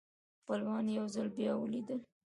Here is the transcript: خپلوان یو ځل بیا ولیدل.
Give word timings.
خپلوان 0.41 0.85
یو 0.97 1.05
ځل 1.15 1.27
بیا 1.37 1.51
ولیدل. 1.57 1.99